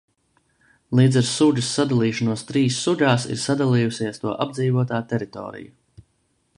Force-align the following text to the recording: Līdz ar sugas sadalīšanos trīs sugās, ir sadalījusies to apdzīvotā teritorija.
Līdz 0.99 1.17
ar 1.19 1.27
sugas 1.31 1.67
sadalīšanos 1.79 2.45
trīs 2.53 2.79
sugās, 2.87 3.27
ir 3.35 3.41
sadalījusies 3.43 4.21
to 4.25 4.35
apdzīvotā 4.47 5.03
teritorija. 5.15 6.07